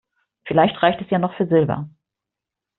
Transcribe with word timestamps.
Vielleicht 0.47 0.81
reicht 0.81 0.99
es 0.99 1.11
ja 1.11 1.19
noch 1.19 1.35
für 1.37 1.45
Silber. 1.45 1.87